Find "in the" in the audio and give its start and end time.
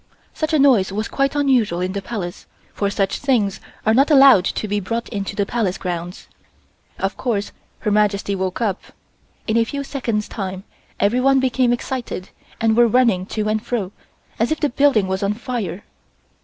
1.79-2.01